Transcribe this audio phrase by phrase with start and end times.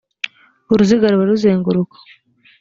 [0.71, 1.95] uruziga ruba ruzenguruka.